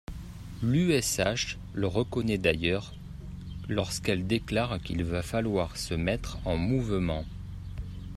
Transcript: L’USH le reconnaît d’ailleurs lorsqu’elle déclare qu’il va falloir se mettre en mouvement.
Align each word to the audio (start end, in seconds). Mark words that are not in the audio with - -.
L’USH 0.63 1.59
le 1.73 1.85
reconnaît 1.85 2.39
d’ailleurs 2.39 2.95
lorsqu’elle 3.69 4.25
déclare 4.25 4.81
qu’il 4.81 5.03
va 5.03 5.21
falloir 5.21 5.77
se 5.77 5.93
mettre 5.93 6.39
en 6.47 6.57
mouvement. 6.57 7.23